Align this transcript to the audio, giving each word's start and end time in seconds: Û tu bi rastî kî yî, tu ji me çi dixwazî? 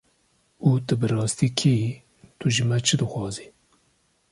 Û 0.67 0.69
tu 0.85 0.93
bi 0.99 1.07
rastî 1.13 1.47
kî 1.59 1.71
yî, 1.81 1.91
tu 2.39 2.45
ji 2.55 2.63
me 2.69 2.77
çi 2.85 2.95
dixwazî? 3.01 3.47